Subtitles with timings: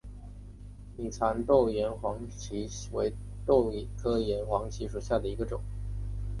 [0.97, 3.13] 拟蚕豆岩黄耆为
[3.45, 5.61] 豆科岩黄耆属下的一个种。